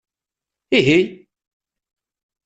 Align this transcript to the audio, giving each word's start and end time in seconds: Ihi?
Ihi? 0.77 0.99